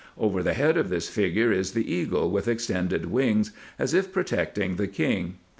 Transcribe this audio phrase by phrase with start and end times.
[0.17, 4.77] Over the head of this figure is the eagle with extended wings, as if protecting
[4.77, 5.37] the king.